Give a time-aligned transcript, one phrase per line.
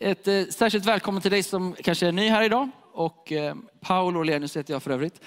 [0.00, 2.68] ett eh, särskilt välkommen till dig som kanske är ny här idag.
[2.92, 3.56] Och eh,
[3.88, 5.20] Orlenius heter jag för övrigt,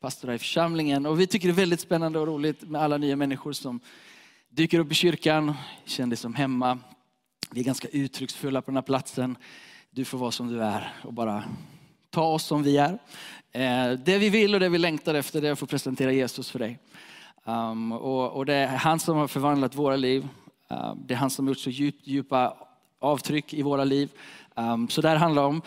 [0.00, 1.06] pastor här i församlingen.
[1.06, 3.80] Och vi tycker det är väldigt spännande och roligt med alla nya människor som
[4.48, 5.54] dyker upp i kyrkan,
[5.84, 6.78] känner dig som hemma.
[7.50, 9.36] Vi är ganska uttrycksfulla på den här platsen.
[9.90, 11.44] Du får vara som du är och bara
[12.10, 12.98] ta oss som vi är.
[13.52, 16.50] Eh, det vi vill och det vi längtar efter det är att få presentera Jesus
[16.50, 16.78] för dig.
[17.44, 20.28] Um, och, och, det är han som har förvandlat våra liv.
[20.70, 22.65] Uh, det är han som har gjort så djupt, djupa
[23.06, 24.10] avtryck i våra liv.
[24.54, 25.62] Um, så det handlar om,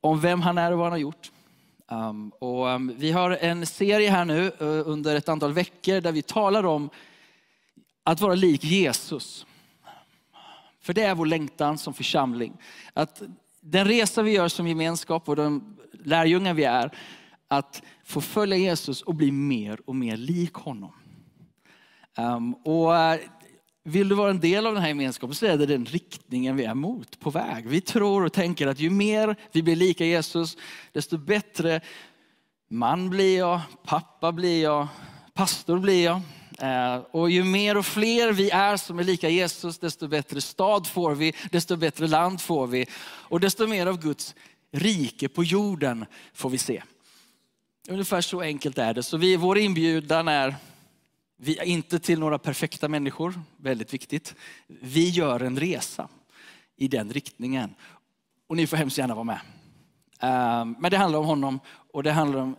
[0.00, 1.30] om vem han är och vad han har gjort.
[1.88, 6.12] Um, och, um, vi har en serie här nu uh, under ett antal veckor där
[6.12, 6.90] vi talar om
[8.04, 9.46] att vara lik Jesus.
[10.80, 12.56] För det är vår längtan som församling.
[12.92, 13.22] Att
[13.60, 16.90] den resa vi gör som gemenskap och de lärjungar vi är,
[17.48, 20.92] att få följa Jesus och bli mer och mer lik honom.
[22.18, 23.20] Um, och eh,
[23.84, 26.64] vill du vara en del av den här gemenskapen så är det den riktningen vi
[26.64, 27.66] är mot på väg.
[27.66, 30.56] Vi tror och tänker att ju mer vi blir lika Jesus,
[30.92, 31.80] desto bättre
[32.70, 34.88] man blir jag, pappa blir jag,
[35.34, 36.20] pastor blir jag.
[36.58, 40.86] Eh, och ju mer och fler vi är som är lika Jesus, desto bättre stad
[40.86, 42.86] får vi, desto bättre land får vi.
[43.02, 44.34] Och desto mer av Guds
[44.72, 46.82] rike på jorden får vi se.
[47.88, 49.02] Ungefär så enkelt är det.
[49.02, 50.54] Så vi, vår inbjudan är
[51.44, 54.34] vi är inte till några perfekta människor, väldigt viktigt.
[54.66, 56.08] Vi gör en resa
[56.76, 57.74] i den riktningen.
[58.46, 59.40] Och ni får hemskt gärna vara med.
[60.20, 61.60] Ehm, men det handlar om honom
[61.92, 62.56] och det handlar om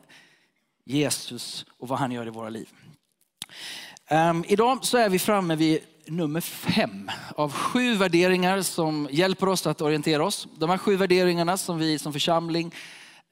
[0.86, 2.70] Jesus och vad han gör i våra liv.
[4.08, 9.68] Ehm, idag så är vi framme vid nummer fem av sju värderingar som hjälper oss
[9.68, 10.48] att orientera oss.
[10.58, 12.74] De här sju värderingarna som vi som församling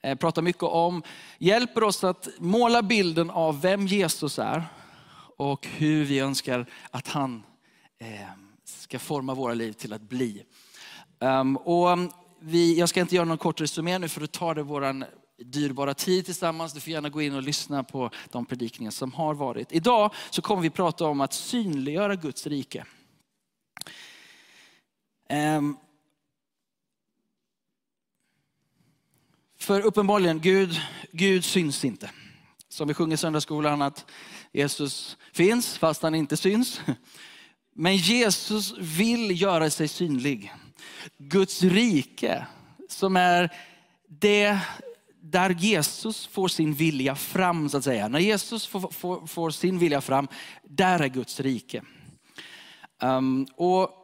[0.02, 1.02] eh, pratar mycket om
[1.38, 4.64] hjälper oss att måla bilden av vem Jesus är
[5.36, 7.42] och hur vi önskar att han
[7.98, 8.06] eh,
[8.64, 10.44] ska forma våra liv till att bli.
[11.20, 14.54] Ehm, och ehm, vi, jag ska inte göra någon kort resumé nu för att ta
[14.54, 15.04] det vår
[15.44, 16.72] dyrbara tid tillsammans.
[16.72, 19.72] Du får gärna gå in och lyssna på de predikningar som har varit.
[19.72, 22.84] Idag så kommer vi prata om att synliggöra Guds rike.
[25.28, 25.76] Ehm,
[29.58, 30.80] för uppenbarligen, Gud,
[31.12, 32.10] Gud syns inte.
[32.72, 34.06] Som vi sjunger i söndagsskolan att
[34.52, 36.80] Jesus finns fast han inte syns.
[37.74, 40.52] Men Jesus vill göra sig synlig.
[41.18, 42.46] Guds rike
[42.88, 43.52] som är
[44.08, 44.58] det
[45.20, 48.08] där Jesus får sin vilja fram så att säga.
[48.08, 50.28] När Jesus får, får, får sin vilja fram,
[50.62, 51.82] där är Guds rike.
[53.02, 54.01] Um, och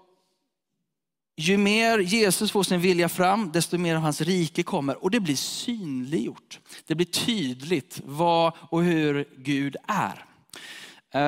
[1.40, 5.04] ju mer Jesus får sin vilja fram, desto mer av hans rike kommer.
[5.04, 6.60] Och det blir synliggjort.
[6.86, 10.24] Det blir tydligt vad och hur Gud är.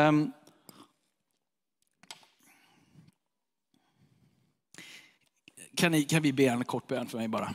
[0.08, 0.32] Um,
[5.74, 7.54] kan, ni, kan vi be en kort bön för mig bara?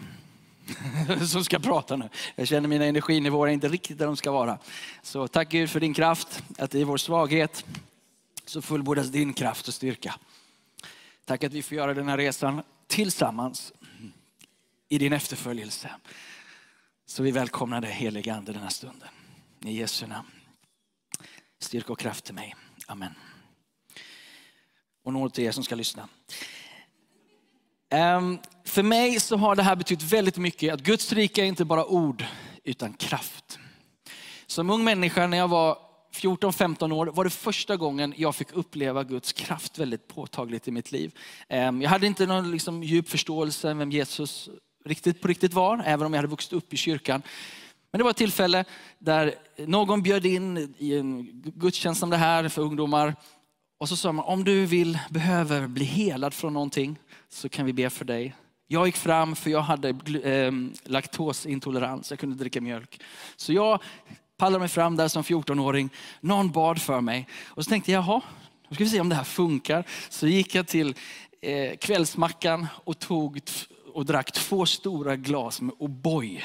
[1.27, 2.09] Som ska prata nu.
[2.35, 4.57] Jag känner mina energinivåer är inte riktigt där de ska vara.
[5.01, 7.65] Så tack Gud för din kraft, att i vår svaghet
[8.45, 10.15] så fullbordas din kraft och styrka.
[11.25, 13.73] Tack att vi får göra den här resan tillsammans
[14.89, 15.91] i din efterföljelse.
[17.05, 19.09] Så vi välkomnar dig helige Ande den här stunden.
[19.61, 20.27] I Jesu namn.
[21.59, 22.55] Styrka och kraft till mig.
[22.87, 23.13] Amen.
[25.03, 26.07] Och nåd till er som ska lyssna.
[27.89, 31.65] Um, för mig så har det här betytt väldigt mycket att Guds rike är inte
[31.65, 32.25] bara ord
[32.63, 33.59] utan kraft.
[34.45, 35.84] Som ung människa när jag var
[36.15, 40.91] 14-15 år var det första gången jag fick uppleva Guds kraft väldigt påtagligt i mitt
[40.91, 41.15] liv.
[41.49, 44.49] Ehm, jag hade inte någon liksom djup förståelse vem Jesus
[44.85, 47.21] riktigt på riktigt var, även om jag hade vuxit upp i kyrkan.
[47.91, 48.65] Men det var ett tillfälle
[48.99, 53.15] där någon bjöd in i en gudstjänst som det här för ungdomar.
[53.77, 56.99] Och så sa man, om du vill, behöver bli helad från någonting
[57.29, 58.35] så kan vi be för dig.
[58.67, 59.89] Jag gick fram för jag hade
[60.23, 60.51] eh,
[60.83, 63.01] laktosintolerans, jag kunde dricka mjölk.
[63.35, 63.79] Så jag
[64.37, 65.89] pallade mig fram där som 14-åring.
[66.21, 67.27] Någon bad för mig.
[67.45, 68.21] Och så tänkte jag, jaha,
[68.69, 69.83] nu ska vi se om det här funkar.
[70.09, 70.95] Så gick jag till
[71.41, 73.41] eh, kvällsmackan och tog
[73.93, 76.41] och drack två stora glas med O'boy.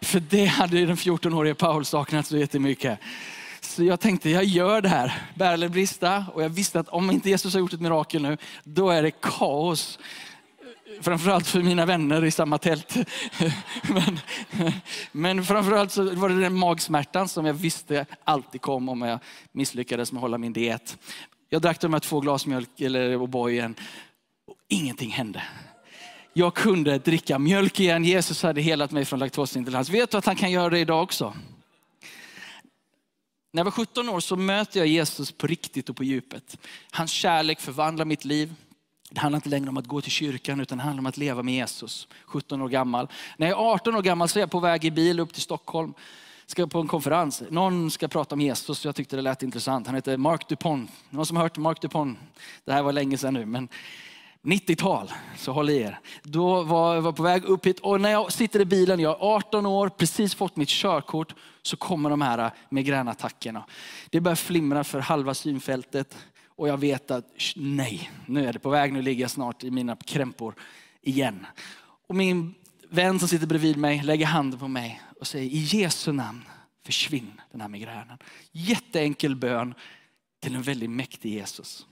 [0.00, 2.98] För det hade den 14-årige Paul saknat så jättemycket.
[3.60, 6.24] Så jag tänkte, jag gör det här, bär eller brista.
[6.34, 9.10] Och jag visste att om inte Jesus har gjort ett mirakel nu, då är det
[9.10, 9.98] kaos.
[11.00, 12.96] Framförallt för mina vänner i samma tält.
[13.82, 14.20] Men,
[15.12, 19.18] men framförallt så var det den magsmärtan som jag visste alltid kom om jag
[19.52, 20.98] misslyckades med att hålla min diet.
[21.48, 23.74] Jag drack de här två glas mjölk eller O'boyen
[24.46, 25.42] och ingenting hände
[26.32, 28.04] jag kunde dricka mjölk igen.
[28.04, 29.90] Jesus hade helat mig från laktosintolerans.
[29.90, 31.34] Vet du att han kan göra det idag också?
[33.52, 36.58] När jag var 17 år så möter jag Jesus på riktigt och på djupet.
[36.90, 38.54] Hans kärlek förvandlar mitt liv.
[39.12, 41.42] Det handlar inte längre om att gå till kyrkan utan det handlar om att leva
[41.42, 42.08] med Jesus.
[42.24, 43.08] 17 år gammal.
[43.36, 45.42] När jag är 18 år gammal så är jag på väg i bil upp till
[45.42, 45.94] Stockholm.
[46.46, 47.42] Ska på en konferens.
[47.50, 48.84] Någon ska prata om Jesus.
[48.84, 49.86] Jag tyckte det lät intressant.
[49.86, 50.90] Han heter Mark Dupont.
[51.10, 52.18] Någon som har hört Mark Dupont?
[52.64, 53.46] Det här var länge sedan nu.
[53.46, 53.68] Men
[54.42, 56.00] 90-tal, så håll i er.
[56.22, 59.24] Då var jag på väg upp hit och när jag sitter i bilen, jag är
[59.24, 63.64] 18 år, precis fått mitt körkort, så kommer de här migränattackerna.
[64.10, 66.16] Det börjar flimra för halva synfältet
[66.62, 67.26] och jag vet att
[67.56, 70.54] nej, nu är det på väg, nu ligger jag snart i mina krämpor
[71.00, 71.46] igen.
[72.06, 72.54] Och min
[72.88, 76.44] vän som sitter bredvid mig lägger handen på mig och säger i Jesu namn
[76.86, 78.18] försvinn den här migränen.
[78.52, 79.74] Jätteenkel bön
[80.40, 81.86] till en väldigt mäktig Jesus.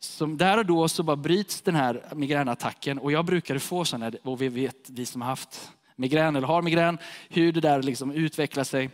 [0.00, 4.12] Som där och då så bara bryts den här migränattacken och jag brukade få sådana,
[4.22, 6.98] och vi vet, vi som har haft migrän eller har migrän,
[7.28, 8.90] hur det där liksom utvecklar sig.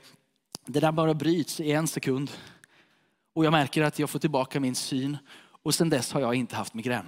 [0.67, 2.31] Det där bara bryts i en sekund.
[3.37, 5.19] Och jag märker att jag får tillbaka min syn
[5.63, 7.07] och sen dess har jag inte haft migrän.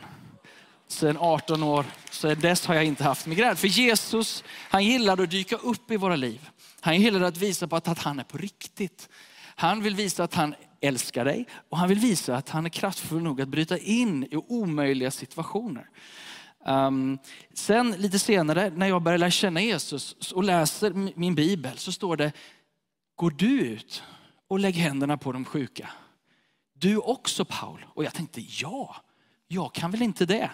[0.88, 3.56] Sen 18 år, sen dess har jag inte haft migrän.
[3.56, 6.48] För Jesus, han gillade att dyka upp i våra liv.
[6.80, 9.08] Han gillade att visa på att, att han är på riktigt.
[9.56, 13.22] Han vill visa att han älskar dig och han vill visa att han är kraftfull
[13.22, 15.88] nog att bryta in i omöjliga situationer.
[16.66, 17.18] Um,
[17.54, 22.16] sen lite senare när jag börjar lära känna Jesus och läser min bibel så står
[22.16, 22.32] det,
[23.16, 24.02] går du ut
[24.48, 25.88] och lägg händerna på de sjuka.
[26.78, 27.86] Du också Paul.
[27.94, 28.96] Och jag tänkte, ja,
[29.48, 30.50] jag kan väl inte det.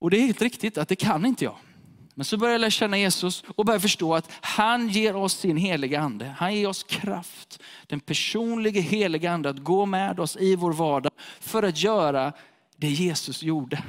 [0.00, 1.56] Och det är helt riktigt att det kan inte jag.
[2.14, 5.56] Men så började jag lära känna Jesus och började förstå att han ger oss sin
[5.56, 6.34] heliga ande.
[6.38, 11.12] Han ger oss kraft, den personliga heliga ande att gå med oss i vår vardag
[11.40, 12.32] för att göra
[12.76, 13.82] det Jesus gjorde.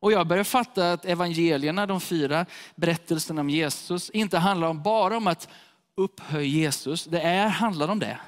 [0.00, 5.16] Och jag började fatta att evangelierna, de fyra berättelserna om Jesus, inte handlar om bara
[5.16, 5.48] om att
[5.96, 7.04] upphöja Jesus.
[7.04, 8.18] Det är, handlar om det.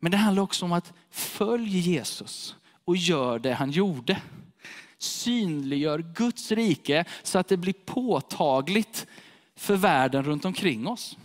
[0.00, 2.54] Men det handlar också om att följa Jesus
[2.84, 4.20] och gör det han gjorde
[5.02, 9.06] synliggör Guds rike så att det blir påtagligt
[9.56, 11.16] för världen runt omkring oss.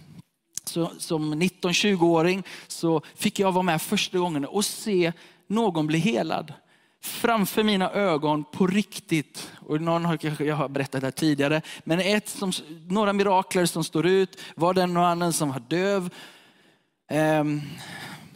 [0.63, 5.13] Så, som 19-20-åring så fick jag vara med första gången och se
[5.48, 6.54] någon bli helad
[7.01, 9.51] framför mina ögon på riktigt.
[9.60, 12.51] Och någon har kanske, jag har berättat det här tidigare, men ett som,
[12.88, 16.10] några mirakler som står ut var den och annan som var döv.
[17.12, 17.62] Um,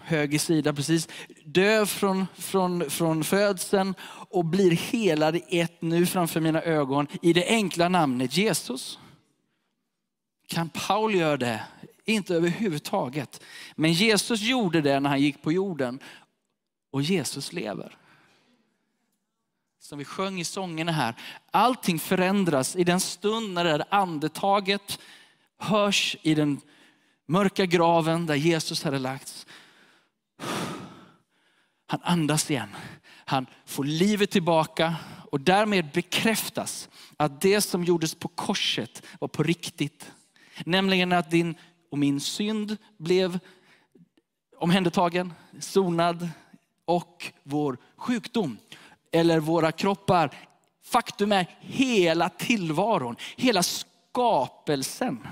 [0.10, 1.08] höger sida precis.
[1.46, 3.94] Döv från, från, från födseln
[4.30, 9.00] och blir helad i ett nu framför mina ögon i det enkla namnet Jesus.
[10.48, 11.62] Kan Paul göra det?
[12.06, 13.42] Inte överhuvudtaget.
[13.76, 16.00] Men Jesus gjorde det när han gick på jorden.
[16.92, 17.98] Och Jesus lever.
[19.80, 21.16] Som vi sjöng i sångerna här.
[21.52, 25.00] Allting förändras i den stund när det här andetaget
[25.58, 26.62] hörs i den
[27.26, 29.46] mörka graven där Jesus hade lagts.
[31.92, 32.70] Han andas igen.
[33.26, 34.96] Han får livet tillbaka
[35.32, 40.12] och därmed bekräftas att det som gjordes på korset var på riktigt.
[40.66, 41.56] Nämligen att din
[41.92, 43.40] och min synd blev
[44.58, 46.30] omhändertagen, sonad
[46.86, 48.58] och vår sjukdom
[49.12, 50.38] eller våra kroppar.
[50.84, 55.28] Faktum är hela tillvaron, hela skapelsen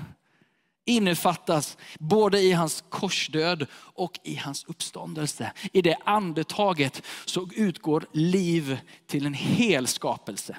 [0.88, 5.52] innefattas både i hans korsdöd och i hans uppståndelse.
[5.72, 10.56] I det andetaget så utgår liv till en hel skapelse.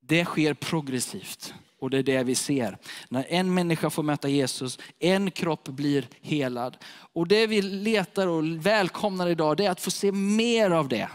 [0.00, 2.78] Det sker progressivt och det är det vi ser.
[3.08, 6.76] När en människa får möta Jesus, en kropp blir helad.
[7.12, 11.08] Och det vi letar och välkomnar idag det är att få se mer av det.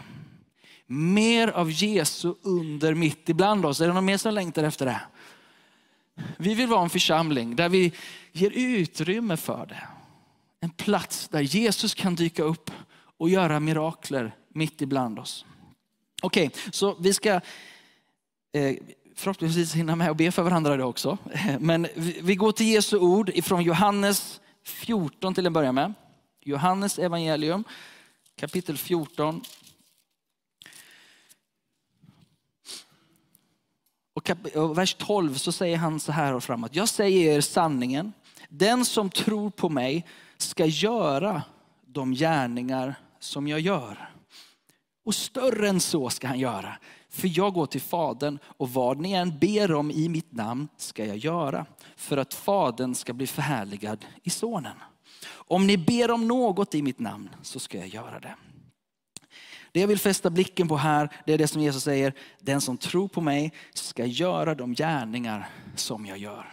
[0.86, 3.80] Mer av Jesu under mitt ibland oss.
[3.80, 5.00] Är det någon mer som längtar efter det?
[6.36, 7.92] Vi vill vara en församling där vi
[8.32, 9.88] ger utrymme för det.
[10.60, 12.70] En plats där Jesus kan dyka upp
[13.18, 15.44] och göra mirakler mitt ibland oss.
[16.22, 17.30] Okej, okay, så vi ska
[18.52, 18.76] eh,
[19.14, 21.18] förhoppningsvis hinna med att be för varandra idag också.
[21.32, 21.86] Eh, men
[22.20, 25.94] vi går till Jesu ord ifrån Johannes 14 till en början med.
[26.40, 27.64] Johannes evangelium
[28.36, 29.42] kapitel 14
[34.74, 36.76] vers 12 så säger han så här och framåt.
[36.76, 38.12] Jag säger er sanningen.
[38.48, 40.06] Den som tror på mig
[40.36, 41.42] ska göra
[41.86, 44.10] de gärningar som jag gör.
[45.04, 46.78] Och större än så ska han göra.
[47.10, 51.04] För jag går till Fadern och vad ni än ber om i mitt namn ska
[51.04, 51.66] jag göra.
[51.96, 54.76] För att Fadern ska bli förhärligad i Sonen.
[55.30, 58.34] Om ni ber om något i mitt namn så ska jag göra det.
[59.78, 62.76] Det jag vill fästa blicken på här, det är det som Jesus säger, den som
[62.76, 66.52] tror på mig ska göra de gärningar som jag gör.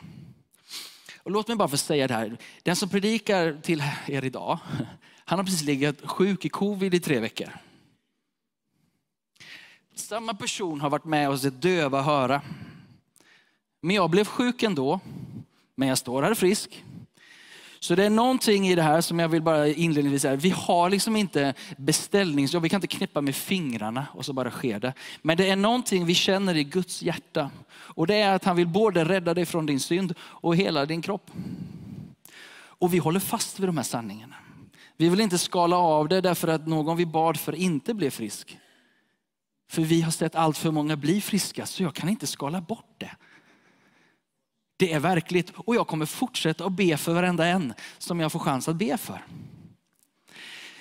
[1.24, 4.60] Och låt mig bara få säga det här, den som predikar till er idag,
[5.26, 7.50] han har precis legat sjuk i covid i tre veckor.
[9.96, 12.42] Samma person har varit med och sett döva höra.
[13.82, 15.00] Men jag blev sjuk ändå,
[15.76, 16.84] men jag står här frisk.
[17.86, 20.36] Så det är någonting i det här som jag vill bara inledningsvis säga.
[20.36, 22.64] Vi har liksom inte beställningsjobb.
[22.64, 24.94] Vi kan inte knäppa med fingrarna och så bara sker det.
[25.22, 27.52] Men det är någonting vi känner i Guds hjärta.
[27.72, 31.02] Och det är att han vill både rädda dig från din synd och hela din
[31.02, 31.32] kropp.
[32.56, 34.36] Och vi håller fast vid de här sanningarna.
[34.98, 38.58] Vi vill inte skala av det därför att någon vi bad för inte blev frisk.
[39.70, 42.96] För vi har sett allt för många bli friska så jag kan inte skala bort
[42.98, 43.12] det.
[44.78, 48.40] Det är verkligt och jag kommer fortsätta att be för varenda en som jag får
[48.40, 49.26] chans att be för.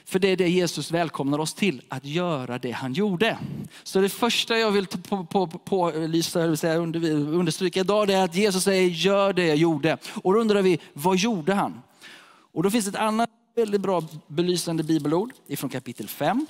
[0.05, 3.39] För det är det Jesus välkomnar oss till, att göra det han gjorde.
[3.83, 8.35] Så det första jag vill på, på, på, lysa, säga, under, understryka idag är att
[8.35, 9.99] Jesus säger gör det jag gjorde.
[10.23, 11.83] Och då undrar vi, vad gjorde han?
[12.53, 16.47] Och då finns ett annat väldigt bra belysande bibelord ifrån kapitel 5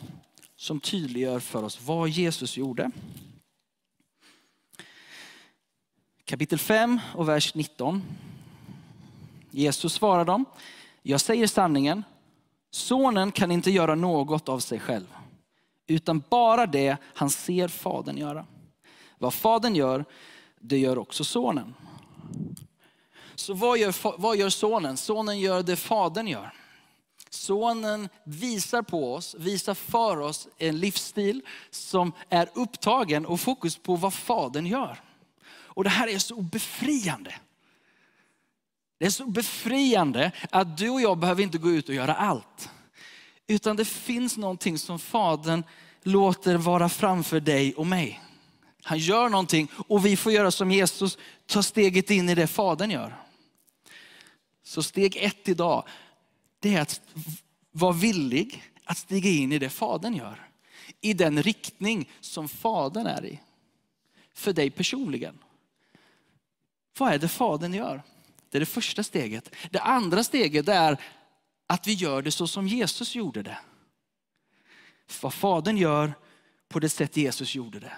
[0.56, 2.90] som tydliggör för oss vad Jesus gjorde.
[6.26, 8.02] Kapitel 5 och vers 19.
[9.50, 10.45] Jesus svarar dem,
[11.02, 12.04] jag säger sanningen,
[12.71, 15.07] sonen kan inte göra något av sig själv,
[15.87, 18.47] utan bara det han ser fadern göra.
[19.19, 20.04] Vad fadern gör,
[20.61, 21.75] det gör också sonen.
[23.35, 24.97] Så vad gör, vad gör sonen?
[24.97, 26.54] Sonen gör det fadern gör.
[27.31, 33.97] Sonen visar på oss, visar för oss en livsstil som är upptagen och fokus på
[33.97, 35.00] vad fadern gör.
[35.75, 37.35] Och det här är så befriande.
[38.99, 42.71] Det är så befriande att du och jag behöver inte gå ut och göra allt.
[43.47, 45.64] Utan det finns någonting som Fadern
[46.02, 48.21] låter vara framför dig och mig.
[48.83, 52.90] Han gör någonting och vi får göra som Jesus, ta steget in i det Fadern
[52.90, 53.16] gör.
[54.62, 55.88] Så steg ett idag,
[56.61, 57.00] det är att
[57.73, 60.49] vara villig att stiga in i det Fadern gör.
[61.00, 63.40] I den riktning som Fadern är i.
[64.35, 65.38] För dig personligen.
[66.98, 68.02] Vad är det Fadern gör?
[68.50, 69.54] Det är det första steget.
[69.70, 71.00] Det andra steget är
[71.66, 73.58] att vi gör det så som Jesus gjorde det.
[75.20, 76.14] Vad Fadern gör
[76.68, 77.92] på det sätt Jesus gjorde det.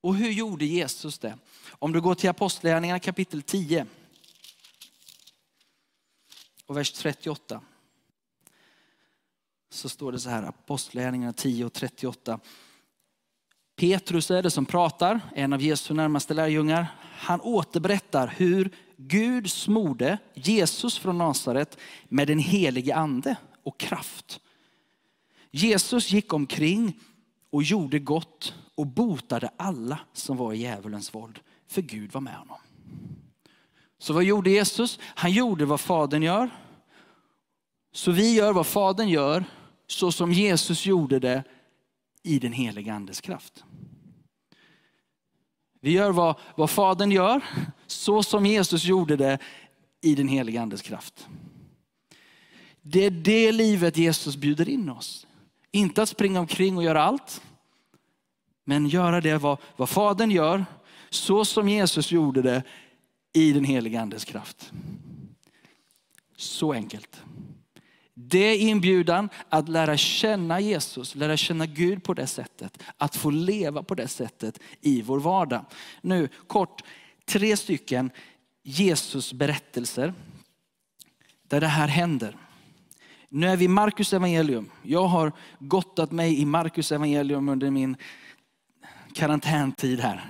[0.00, 1.38] Och hur gjorde Jesus det?
[1.70, 3.86] Om du går till Apostlagärningarna kapitel 10
[6.66, 7.60] och vers 38.
[9.70, 12.40] Så står det så här, Apostlagärningarna 10 och 38.
[13.76, 16.86] Petrus är det som pratar, en av Jesu närmaste lärjungar.
[17.16, 21.78] Han återberättar hur Gud smorde Jesus från Nasaret
[22.08, 24.40] med den helige ande och kraft.
[25.50, 27.00] Jesus gick omkring
[27.50, 32.36] och gjorde gott och botade alla som var i djävulens våld, för Gud var med
[32.36, 32.58] honom.
[33.98, 34.98] Så vad gjorde Jesus?
[35.02, 36.50] Han gjorde vad Fadern gör.
[37.92, 39.44] Så vi gör vad Fadern gör,
[39.86, 41.44] så som Jesus gjorde det
[42.24, 43.64] i den heliga andes kraft.
[45.80, 47.44] Vi gör vad, vad Fadern gör,
[47.86, 49.38] så som Jesus gjorde det
[50.00, 51.28] i den heliga andes kraft.
[52.82, 55.26] Det är det livet Jesus bjuder in oss.
[55.70, 57.42] Inte att springa omkring och göra allt,
[58.64, 60.64] men göra det vad, vad Fadern gör,
[61.10, 62.62] så som Jesus gjorde det
[63.32, 64.72] i den heliga andes kraft.
[66.36, 67.22] Så enkelt.
[68.14, 72.82] Det är inbjudan att lära känna Jesus, lära känna Gud på det sättet.
[72.98, 75.64] Att få leva på det sättet i vår vardag.
[76.00, 76.82] Nu kort,
[77.26, 78.10] tre stycken
[78.62, 80.14] Jesus berättelser
[81.48, 82.36] där det här händer.
[83.28, 84.70] Nu är vi i Markus evangelium.
[84.82, 87.96] Jag har gottat mig i Markus evangelium under min
[89.14, 90.24] karantäntid här.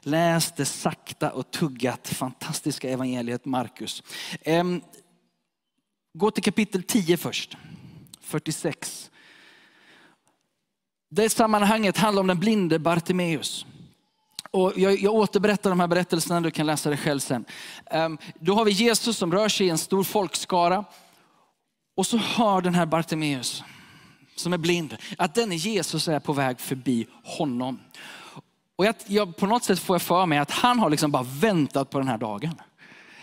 [0.00, 4.02] Läst det sakta och tuggat fantastiska evangeliet Markus.
[6.20, 7.56] Gå till kapitel 10 först,
[8.20, 9.10] 46.
[11.10, 13.66] Det sammanhanget handlar om den blinde Bartimeus.
[14.50, 17.44] Och jag, jag återberättar de här berättelserna, du kan läsa det själv sen.
[17.90, 20.84] Um, då har vi Jesus som rör sig i en stor folkskara.
[21.96, 23.62] Och så hör den här Bartimeus,
[24.36, 27.80] som är blind, att denne Jesus är på väg förbi honom.
[28.76, 31.26] Och jag, jag, på något sätt får jag för mig att han har liksom bara
[31.40, 32.54] väntat på den här dagen.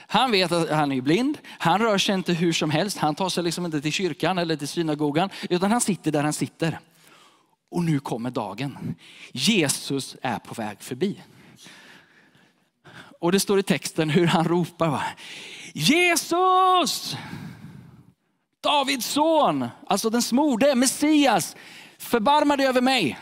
[0.07, 1.37] Han vet att han är blind.
[1.47, 2.97] Han rör sig inte hur som helst.
[2.97, 6.33] Han tar sig liksom inte till kyrkan eller till synagogan, utan han sitter där han
[6.33, 6.79] sitter.
[7.71, 8.95] Och nu kommer dagen.
[9.31, 11.21] Jesus är på väg förbi.
[13.19, 14.89] Och det står i texten hur han ropar.
[14.89, 15.03] Va?
[15.73, 17.17] Jesus!
[18.61, 21.55] Davids son, alltså den smorde, Messias,
[21.97, 23.19] förbarma dig över mig.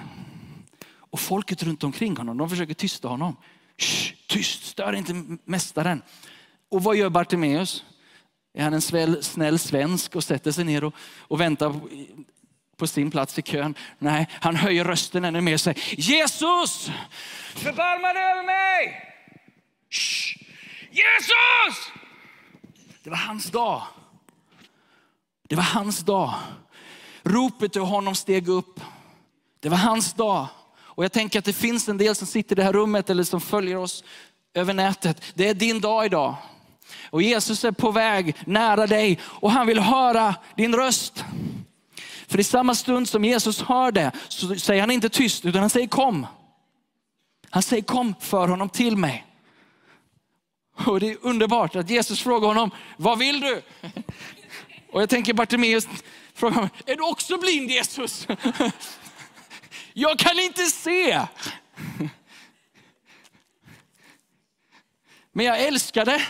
[0.98, 3.36] Och folket runt omkring honom, de försöker tysta honom.
[3.78, 5.14] Shh, tyst, stör inte
[5.46, 6.02] mästaren.
[6.72, 7.84] Och vad gör Bartimeus?
[8.54, 11.82] Är han en snäll, snäll svensk och sätter sig ner och, och väntar
[12.78, 13.76] på sin plats i kön.
[14.00, 16.92] Nej, han höjer rösten ännu mer och säger Jesus,
[17.56, 19.02] förbarma dig över mig.
[19.90, 20.38] Shh.
[20.92, 21.92] Jesus!
[23.04, 23.82] Det var hans dag.
[25.48, 26.34] Det var hans dag.
[27.24, 28.80] Ropet till honom steg upp.
[29.60, 30.48] Det var hans dag.
[30.78, 33.24] Och jag tänker att det finns en del som sitter i det här rummet eller
[33.24, 34.04] som följer oss
[34.54, 35.22] över nätet.
[35.34, 36.36] Det är din dag idag.
[37.10, 41.26] Och Jesus är på väg nära dig och han vill höra din röst.
[42.28, 45.70] För i samma stund som Jesus hör det så säger han inte tyst utan han
[45.70, 46.28] säger kom.
[47.50, 49.26] Han säger kom för honom till mig.
[50.86, 53.62] Och det är underbart att Jesus frågar honom, vad vill du?
[54.92, 55.88] Och jag tänker Bartimeus
[56.34, 58.28] frågar honom, är du också blind Jesus?
[59.94, 61.22] Jag kan inte se.
[65.32, 66.22] Men jag älskar det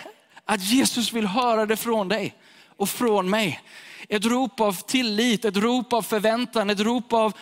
[0.46, 2.36] att Jesus vill höra det från dig
[2.78, 3.62] och från mig.
[4.10, 7.34] Ett rop av tillit, ett rop av förväntan, ett rop av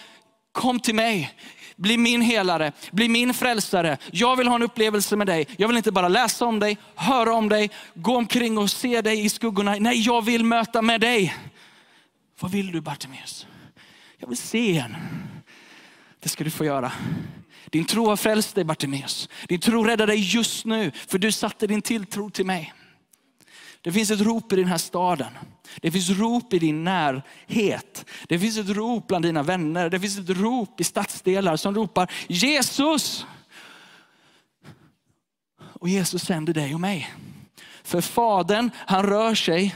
[0.51, 1.33] kom till mig.
[1.75, 3.97] Bli min helare, bli min frälsare.
[4.11, 5.47] Jag vill ha en upplevelse med dig.
[5.57, 9.25] Jag vill inte bara läsa om dig, höra om dig, gå omkring och se dig
[9.25, 9.75] i skuggorna.
[9.79, 11.35] Nej, jag vill möta med dig.
[12.39, 13.47] Vad vill du Bartimeus?
[14.17, 14.95] Jag vill se en.
[16.19, 16.91] Det ska du få göra.
[17.65, 19.29] Din tro har frälst dig Bartimeus.
[19.47, 22.73] Din tro räddar dig just nu, för du satte din tilltro till mig.
[23.83, 25.31] Det finns ett rop i den här staden.
[25.81, 28.05] Det finns rop i din närhet.
[28.27, 29.89] Det finns ett rop bland dina vänner.
[29.89, 33.25] Det finns ett rop i stadsdelar som ropar Jesus.
[35.59, 37.13] Och Jesus sänder dig och mig.
[37.83, 39.75] För Fadern, han rör sig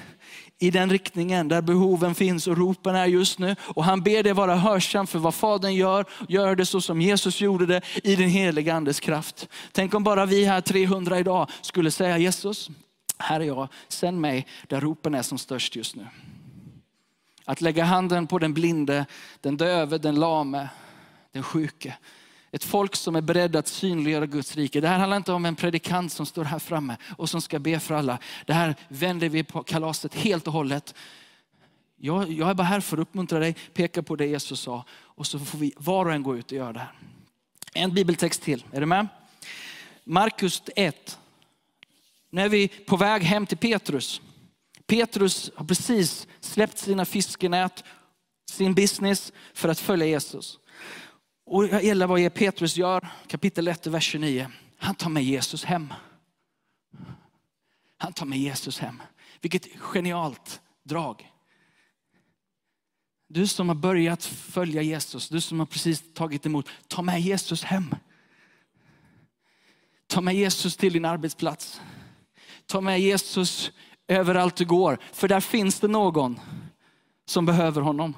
[0.60, 3.56] i den riktningen där behoven finns och ropen är just nu.
[3.62, 6.06] Och han ber dig vara hörsam för vad Fadern gör.
[6.28, 9.48] Gör det så som Jesus gjorde det i den heliga Andes kraft.
[9.72, 12.70] Tänk om bara vi här 300 idag skulle säga Jesus,
[13.18, 16.08] här är jag, sänd mig där ropen är som störst just nu.
[17.46, 19.06] Att lägga handen på den blinde,
[19.42, 20.70] den döve, den lame,
[21.32, 21.98] den sjuke.
[22.52, 24.82] Ett folk som är beredda att synliggöra Guds rike.
[24.82, 27.80] Det här handlar inte om en predikant som står här framme och som ska be
[27.80, 28.20] för alla.
[28.46, 30.96] Det här vänder vi på kalaset helt och hållet.
[31.96, 35.28] Jag, jag är bara här för att uppmuntra dig, peka på det Jesus sa och
[35.28, 36.94] så får vi var och en gå ut och göra det här.
[37.74, 39.08] En bibeltext till, är du med?
[40.04, 41.20] Markus 1,
[42.30, 44.22] nu är vi på väg hem till Petrus.
[44.88, 47.84] Petrus har precis släppt sina fiskenät,
[48.52, 50.60] sin business för att följa Jesus.
[51.46, 54.52] Och jag gillar vad Petrus gör, kapitel 1, vers 29.
[54.78, 55.94] Han tar med Jesus hem.
[57.98, 59.02] Han tar med Jesus hem.
[59.42, 61.32] Vilket genialt drag.
[63.30, 67.64] Du som har börjat följa Jesus, du som har precis tagit emot, ta med Jesus
[67.64, 67.96] hem.
[70.08, 71.82] Ta med Jesus till din arbetsplats.
[72.68, 73.72] Ta med Jesus
[74.08, 76.40] överallt du går, för där finns det någon
[77.26, 78.16] som behöver honom.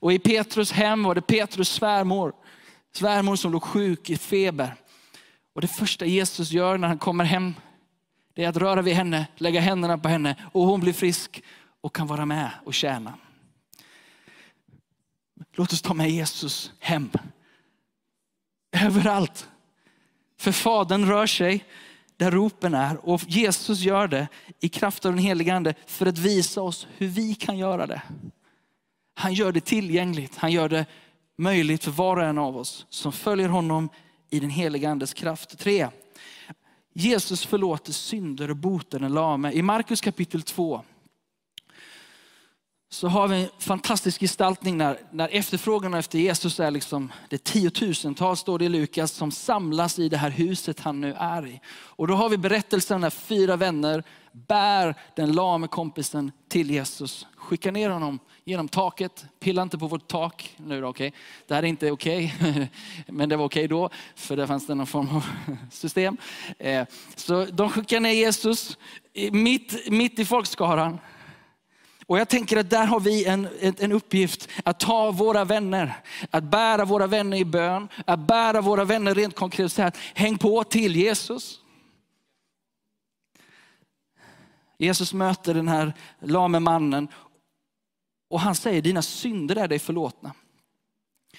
[0.00, 2.32] Och i Petrus hem var det Petrus svärmor,
[2.94, 4.74] svärmor som låg sjuk i feber.
[5.54, 7.54] Och det första Jesus gör när han kommer hem,
[8.34, 11.42] det är att röra vid henne, lägga händerna på henne och hon blir frisk
[11.80, 13.14] och kan vara med och tjäna.
[15.52, 17.10] Låt oss ta med Jesus hem.
[18.72, 19.48] Överallt.
[20.38, 21.64] För Fadern rör sig
[22.22, 23.08] där ropen är.
[23.08, 24.28] Och Jesus gör det
[24.60, 28.02] i kraft av den helige Ande för att visa oss hur vi kan göra det.
[29.14, 30.36] Han gör det tillgängligt.
[30.36, 30.86] Han gör det
[31.38, 33.88] möjligt för var och en av oss som följer honom
[34.30, 35.58] i den helige Andes kraft.
[35.58, 35.88] 3.
[36.94, 39.52] Jesus förlåter synder och botar den lame.
[39.52, 40.82] I Markus kapitel 2
[42.92, 47.38] så har vi en fantastisk gestaltning när, när efterfrågan efter Jesus är liksom, det är
[47.38, 51.60] tiotusentals, står det i Lukas, som samlas i det här huset han nu är i.
[51.70, 57.72] Och då har vi berättelsen när fyra vänner bär den lame kompisen till Jesus, skickar
[57.72, 61.10] ner honom genom taket, pilla inte på vårt tak nu då, okay?
[61.46, 62.66] Det här är inte okej, okay.
[63.06, 65.26] men det var okej okay då, för det fanns det någon form av
[65.70, 66.16] system.
[66.58, 68.78] Eh, så de skickar ner Jesus
[69.32, 70.98] mitt, mitt i folkskaran
[72.12, 76.44] och jag tänker att där har vi en, en uppgift att ta våra vänner, att
[76.44, 79.72] bära våra vänner i bön, att bära våra vänner rent konkret.
[79.72, 81.60] Så här, häng på till Jesus.
[84.78, 87.08] Jesus möter den här lame mannen
[88.30, 90.34] och han säger, dina synder är dig förlåtna.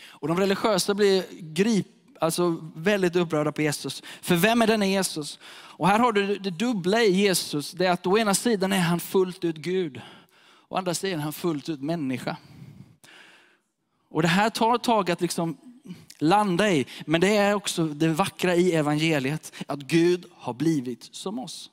[0.07, 1.87] Och de religiösa blir grip,
[2.19, 4.03] alltså väldigt upprörda på Jesus.
[4.21, 5.39] För vem är denne Jesus?
[5.51, 7.71] Och här har du det dubbla i Jesus.
[7.71, 10.01] Det är att å ena sidan är han fullt ut Gud.
[10.73, 12.37] Å andra sidan är han fullt ut människa.
[14.09, 15.57] Och det här tar ett tag att liksom
[16.17, 16.85] landa i.
[17.05, 19.53] Men det är också det vackra i evangeliet.
[19.67, 21.71] Att Gud har blivit som oss.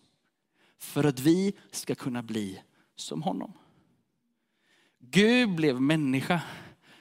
[0.78, 2.60] För att vi ska kunna bli
[2.96, 3.52] som honom.
[4.98, 6.40] Gud blev människa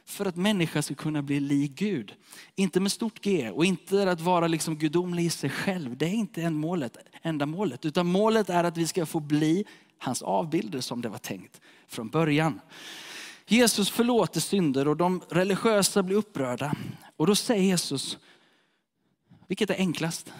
[0.05, 2.13] för att människan ska kunna bli lik Gud.
[2.55, 5.97] Inte med stort G och inte att vara liksom gudomlig i sig själv.
[5.97, 7.85] Det är inte målet, enda målet.
[7.85, 9.65] Utan målet är att vi ska få bli
[9.97, 12.61] hans avbilder som det var tänkt från början.
[13.47, 16.73] Jesus förlåter synder och de religiösa blir upprörda.
[17.17, 18.17] Och då säger Jesus,
[19.47, 20.33] vilket är enklast?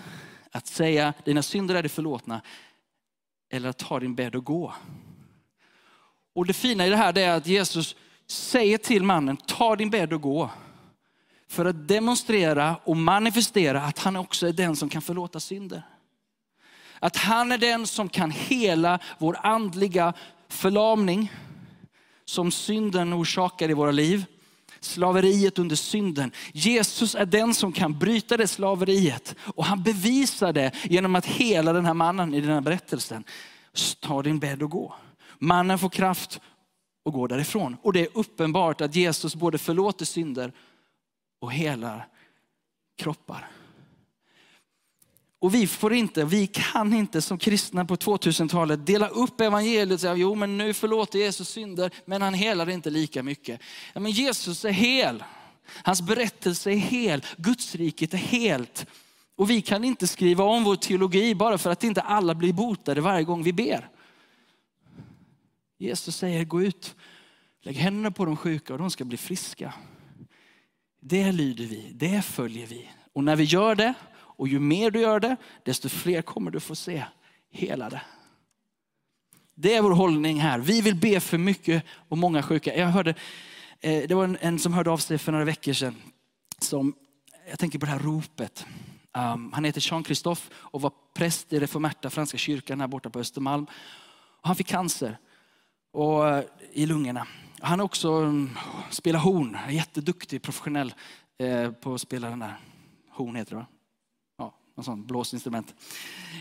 [0.51, 2.41] Att säga dina synder är dig förlåtna
[3.49, 4.73] eller att ta din bädd och gå.
[6.35, 7.95] Och det fina i det här är att Jesus
[8.27, 10.49] säger till mannen, ta din bädd och gå.
[11.47, 15.83] För att demonstrera och manifestera att han också är den som kan förlåta synder.
[16.99, 20.13] Att han är den som kan hela vår andliga
[20.49, 21.31] förlamning
[22.25, 24.25] som synden orsakar i våra liv.
[24.79, 26.31] Slaveriet under synden.
[26.53, 29.35] Jesus är den som kan bryta det slaveriet.
[29.39, 33.23] Och han bevisar det genom att hela den här mannen i den här berättelsen.
[33.99, 34.95] Ta din bädd och gå.
[35.39, 36.41] Mannen får kraft
[37.05, 37.77] och går därifrån.
[37.81, 40.51] Och det är uppenbart att Jesus både förlåter synder
[41.41, 42.07] och helar
[42.97, 43.47] kroppar.
[45.39, 50.01] Och vi får inte, vi kan inte som kristna på 2000-talet dela upp evangeliet och
[50.01, 53.61] säga, jo men nu förlåter Jesus synder, men han helar inte lika mycket.
[53.93, 55.23] Ja, men Jesus är hel.
[55.83, 57.25] Hans berättelse är hel.
[57.37, 58.85] Gudsriket är helt.
[59.35, 63.01] Och vi kan inte skriva om vår teologi bara för att inte alla blir botade
[63.01, 63.89] varje gång vi ber.
[65.77, 66.95] Jesus säger, gå ut,
[67.61, 69.73] lägg händerna på de sjuka och de ska bli friska.
[71.01, 72.89] Det lyder vi, det följer vi.
[73.13, 73.93] Och när vi gör det
[74.39, 77.03] och ju mer du gör det, desto fler kommer du få se
[77.51, 78.01] helade.
[79.55, 80.59] Det är vår hållning här.
[80.59, 82.75] Vi vill be för mycket och många sjuka.
[82.75, 83.15] Jag hörde,
[83.79, 85.95] eh, det var en, en som hörde av sig för några veckor sedan.
[86.59, 86.95] Som,
[87.49, 88.65] jag tänker på det här ropet.
[89.13, 93.65] Um, han heter Jean-Christophe och var präst i reformerta franska kyrkan här borta på Östermalm.
[94.41, 95.17] Och han fick cancer
[95.91, 97.27] och, eh, i lungorna.
[97.59, 98.57] Han har också um,
[98.89, 100.93] spelar horn, jätteduktig professionell
[101.37, 102.59] eh, på att spela den där
[103.09, 103.65] horn heter det va?
[104.79, 105.75] Något sånt blåsinstrument.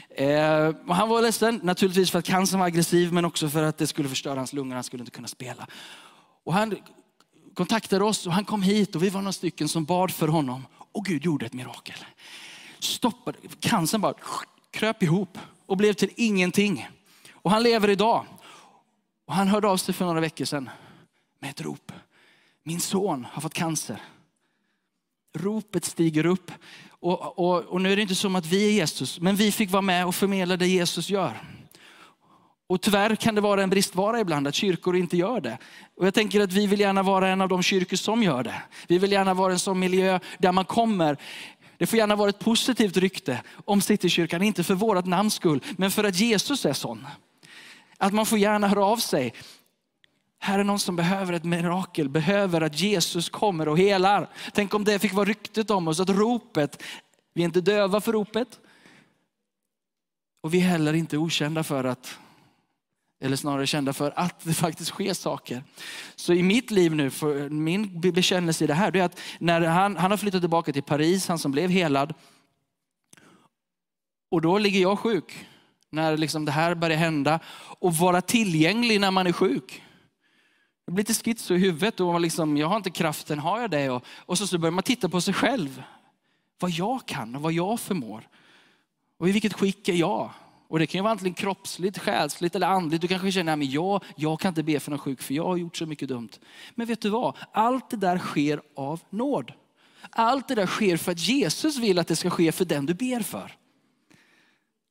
[0.08, 3.78] Eh, och han var ledsen, naturligtvis för att cancern var aggressiv, men också för att
[3.78, 4.74] det skulle förstöra hans lungor.
[4.74, 5.66] Han skulle inte kunna spela.
[6.44, 6.76] Och han
[7.54, 10.66] kontaktade oss och han kom hit och vi var några stycken som bad för honom.
[10.92, 12.04] Och Gud gjorde ett mirakel.
[12.78, 14.14] Stoppade, cancern bara
[14.70, 16.88] kröp ihop och blev till ingenting.
[17.32, 18.26] Och han lever idag.
[19.26, 20.70] Och han hörde av sig för några veckor sedan
[21.40, 21.92] med ett rop.
[22.62, 24.02] Min son har fått cancer.
[25.38, 26.50] Ropet stiger upp.
[27.00, 29.70] Och, och, och, nu är det inte som att vi är Jesus, men vi fick
[29.70, 31.42] vara med och förmedla det Jesus gör.
[32.68, 35.58] Och tyvärr kan det vara en bristvara ibland att kyrkor inte gör det.
[35.96, 38.62] Och jag tänker att vi vill gärna vara en av de kyrkor som gör det.
[38.88, 41.18] Vi vill gärna vara en sån miljö där man kommer
[41.78, 45.90] det får gärna vara ett positivt rykte om Citykyrkan, inte för vårt namns skull, men
[45.90, 47.06] för att Jesus är sån.
[47.98, 49.34] Att man får gärna höra av sig.
[50.38, 54.28] Här är någon som behöver ett mirakel, behöver att Jesus kommer och helar.
[54.52, 56.82] Tänk om det fick vara ryktet om oss, att ropet,
[57.34, 58.60] vi är inte döva för ropet.
[60.42, 62.18] Och vi är heller inte okända för att,
[63.20, 65.62] eller snarare kända för att det faktiskt sker saker.
[66.16, 69.60] Så i mitt liv nu, för min bekännelse i det här, det är att när
[69.60, 72.14] han, han har flyttat tillbaka till Paris, han som blev helad.
[74.30, 75.46] Och då ligger jag sjuk
[75.90, 77.40] när liksom det här börjar hända.
[77.58, 79.82] Och vara tillgänglig när man är sjuk.
[80.88, 83.70] Jag blir lite schizo i huvudet och man liksom, jag har inte kraften, har jag
[83.70, 83.90] det?
[83.90, 85.82] Och, och så, så börjar man titta på sig själv.
[86.58, 88.28] Vad jag kan och vad jag förmår.
[89.18, 90.30] Och i vilket skick är jag?
[90.68, 93.02] Och det kan ju vara antingen kroppsligt, själsligt eller andligt.
[93.02, 95.56] Du kanske känner men jag, jag kan inte be för någon sjuk för jag har
[95.56, 96.30] gjort så mycket dumt.
[96.74, 97.36] Men vet du vad?
[97.52, 99.52] Allt det där sker av nåd.
[100.10, 102.94] Allt det där sker för att Jesus vill att det ska ske för den du
[102.94, 103.56] ber för.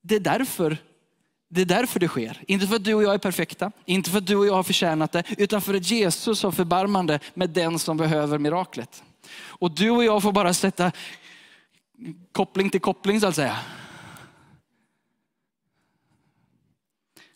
[0.02, 0.78] Det är därför
[1.50, 2.44] det är därför det sker.
[2.48, 4.64] Inte för att du och jag är perfekta, inte för att du och jag har
[4.64, 9.04] förtjänat det, utan för att Jesus har förbarmande med den som behöver miraklet.
[9.40, 10.92] Och du och jag får bara sätta
[12.32, 13.58] koppling till koppling så att säga.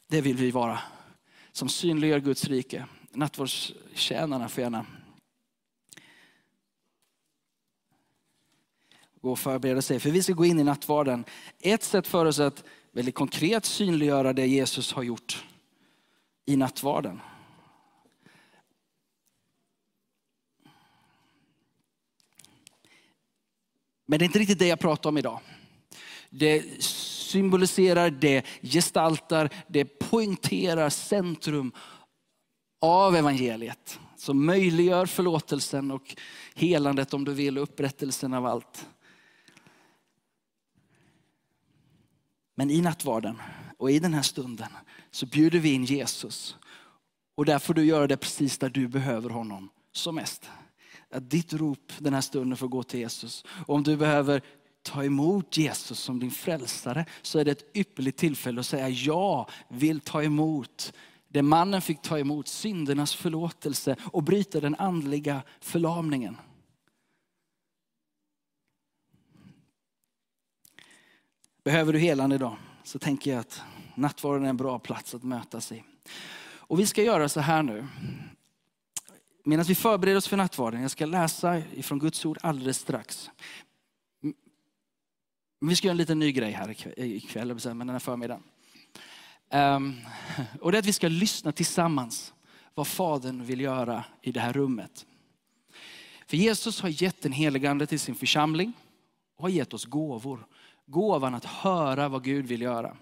[0.07, 0.79] Det vill vi vara.
[1.51, 2.85] Som synliggör Guds rike.
[3.11, 4.85] Nattvardstjänarna får gärna
[9.21, 9.99] gå och förbereda sig.
[9.99, 11.25] För vi ska gå in i nattvarden.
[11.59, 15.45] Ett sätt för oss att väldigt konkret synliggöra det Jesus har gjort
[16.45, 17.19] i nattvarden.
[24.05, 25.39] Men det är inte riktigt det jag pratar om idag.
[26.29, 31.71] Det symboliserar, det gestaltar, det poängterar centrum
[32.81, 33.99] av evangeliet.
[34.17, 36.15] Som möjliggör förlåtelsen och
[36.55, 38.87] helandet om du vill, upprättelsen av allt.
[42.61, 43.41] Men i nattvarden
[43.77, 44.67] och i den här stunden
[45.11, 46.55] så bjuder vi in Jesus.
[47.35, 50.49] Och där får du göra det precis där du behöver honom som mest.
[51.11, 53.45] att ditt rop den här stunden får gå till Jesus.
[53.67, 54.41] Och om du behöver
[54.81, 59.49] ta emot Jesus som din frälsare så är det ett ypperligt tillfälle att säga jag
[59.69, 60.93] vill ta emot
[61.27, 66.37] det mannen fick ta emot, syndernas förlåtelse och bryta den andliga förlamningen.
[71.63, 73.61] Behöver du helande idag så tänker jag att
[73.95, 75.83] nattvarden är en bra plats att mötas i.
[76.43, 77.87] Och vi ska göra så här nu.
[79.45, 83.29] Medan vi förbereder oss för nattvarden, jag ska läsa ifrån Guds ord alldeles strax.
[85.59, 88.43] Vi ska göra en liten ny grej här ikväll, men den här förmiddagen.
[89.49, 89.95] Ehm,
[90.61, 92.33] och det är att vi ska lyssna tillsammans
[92.73, 95.05] vad Fadern vill göra i det här rummet.
[96.27, 98.73] För Jesus har gett den helige Ande till sin församling
[99.37, 100.47] och har gett oss gåvor.
[100.85, 102.97] Gåvan att höra vad Gud vill göra.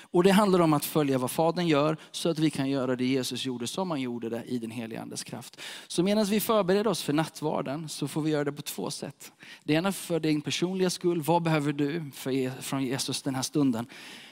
[0.00, 3.04] Och det handlar om att följa vad Fadern gör så att vi kan göra det
[3.04, 5.60] Jesus gjorde som han gjorde det i den helige Andes kraft.
[5.86, 9.32] Så medan vi förbereder oss för nattvarden så får vi göra det på två sätt.
[9.64, 13.86] Det ena för din personliga skull, vad behöver du för, från Jesus den här stunden?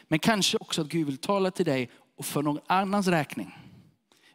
[0.09, 3.57] Men kanske också att Gud vill tala till dig och för någon annans räkning.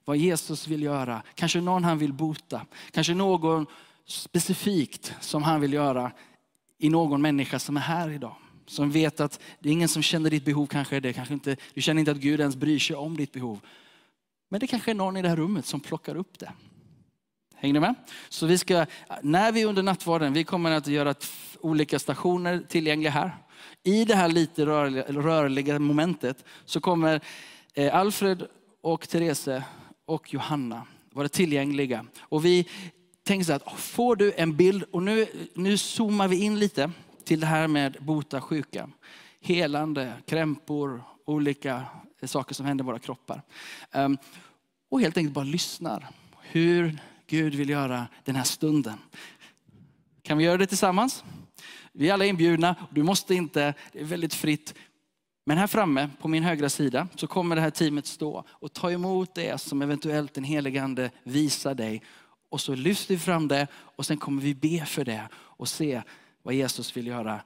[0.06, 1.24] Vad Jesus vill göra.
[1.36, 2.62] Kanske någon han vill bota.
[2.92, 3.66] Kanske någon
[4.06, 6.12] specifikt som han vill göra
[6.84, 8.36] i någon människa som är här idag.
[8.66, 11.00] Som vet att det är ingen som känner ditt behov kanske.
[11.00, 13.60] Det kanske inte, du känner inte att Gud ens bryr sig om ditt behov.
[14.50, 16.52] Men det kanske är någon i det här rummet som plockar upp det.
[17.56, 17.96] Hänger ni med?
[18.30, 18.86] Så vi ska,
[19.22, 21.16] när vi under nattvarden, vi kommer att göra
[21.60, 23.38] olika stationer tillgängliga här.
[23.84, 27.22] I det här lite rörliga rörliga momentet så kommer
[27.74, 28.48] eh, Alfred
[28.82, 29.62] och Therese
[30.06, 32.06] och Johanna vara tillgängliga.
[32.20, 32.68] Och vi
[33.24, 36.92] tänker så att får du en bild, och nu, nu zoomar vi in lite
[37.24, 38.90] till det här med bota sjuka.
[39.42, 41.86] Helande, krämpor, olika
[42.24, 43.42] saker som händer i våra kroppar.
[43.92, 44.18] Ehm,
[44.90, 46.08] och helt enkelt bara lyssnar
[46.42, 48.98] hur Gud vill göra den här stunden.
[50.22, 51.24] Kan vi göra det tillsammans?
[51.92, 54.74] Vi är alla inbjudna, du måste inte, det är väldigt fritt.
[55.46, 58.92] Men här framme på min högra sida så kommer det här teamet stå och ta
[58.92, 62.02] emot det som eventuellt den helige Ande visar dig.
[62.54, 66.02] Och så lyfter vi fram det och sen kommer vi be för det och se
[66.42, 67.44] vad Jesus vill göra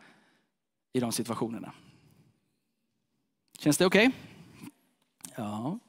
[0.93, 1.73] i de situationerna.
[3.59, 4.07] Känns det okej?
[4.07, 4.19] Okay?
[5.35, 5.79] Ja.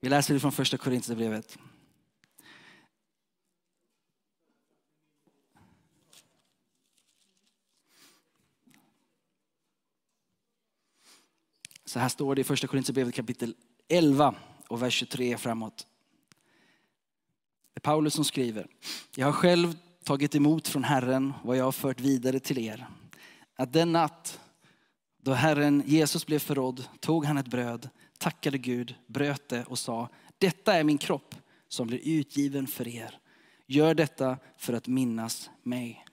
[0.00, 1.58] Vi läser från första Korinthierbrevet.
[11.84, 13.54] Så här står det i första Korinthierbrevet kapitel
[13.88, 14.34] 11
[14.68, 15.86] och vers 23 framåt.
[17.74, 18.66] Det är Paulus som skriver.
[19.16, 22.86] Jag har själv tagit emot från Herren vad jag har fört vidare till er.
[23.56, 24.40] Att den natt
[25.22, 30.08] då Herren Jesus blev förrådd tog han ett bröd, tackade Gud, bröt det och sa,
[30.38, 31.34] detta är min kropp
[31.68, 33.18] som blir utgiven för er.
[33.66, 36.04] Gör detta för att minnas mig.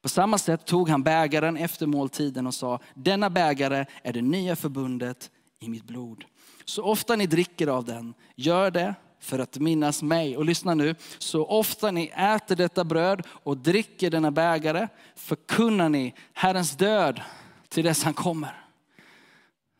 [0.00, 4.56] På samma sätt tog han bägaren efter måltiden och sa, denna bägare är det nya
[4.56, 6.24] förbundet i mitt blod.
[6.64, 10.36] Så ofta ni dricker av den, gör det för att minnas mig.
[10.36, 16.14] Och lyssna nu, så ofta ni äter detta bröd och dricker denna bägare förkunnar ni
[16.32, 17.20] Herrens död
[17.68, 18.64] till dess han kommer.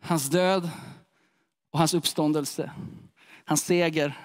[0.01, 0.69] Hans död
[1.71, 2.71] och hans uppståndelse.
[3.45, 4.17] Hans seger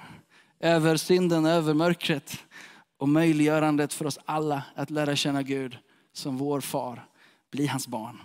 [0.61, 2.45] över synden, över mörkret
[2.99, 5.79] och möjliggörandet för oss alla att lära känna Gud
[6.13, 7.07] som vår far,
[7.51, 8.23] bli hans barn.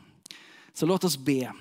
[0.74, 1.54] Så låt oss be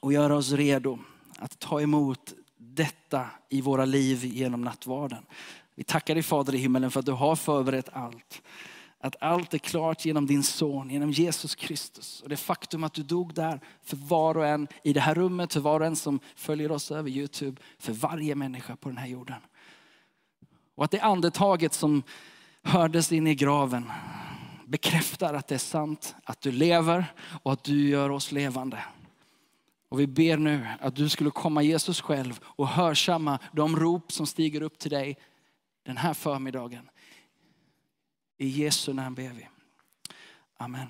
[0.00, 0.98] och göra oss redo
[1.38, 5.26] att ta emot detta i våra liv genom nattvarden.
[5.74, 8.42] Vi tackar dig Fader i himmelen för att du har förberett allt.
[9.00, 12.20] Att allt är klart genom din son, genom Jesus Kristus.
[12.20, 15.52] Och det faktum att du dog där för var och en i det här rummet,
[15.52, 19.06] för var och en som följer oss över Youtube, för varje människa på den här
[19.06, 19.40] jorden.
[20.74, 22.02] Och att det andetaget som
[22.62, 23.92] hördes in i graven
[24.66, 27.04] bekräftar att det är sant, att du lever
[27.42, 28.84] och att du gör oss levande.
[29.96, 34.26] Och vi ber nu att du skulle komma Jesus själv och hörsamma de rop som
[34.26, 35.18] stiger upp till dig
[35.82, 36.90] den här förmiddagen.
[38.38, 39.48] I Jesu namn ber vi.
[40.56, 40.88] Amen.